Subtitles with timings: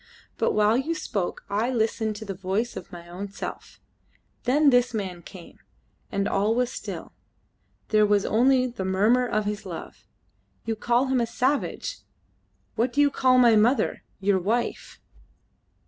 [0.39, 3.79] But while you spoke I listened to the voice of my own self;
[4.45, 5.59] then this man came,
[6.11, 7.13] and all was still;
[7.89, 10.07] there was only the murmur of his love.
[10.65, 11.99] You call him a savage!
[12.73, 14.99] What do you call my mother, your wife?"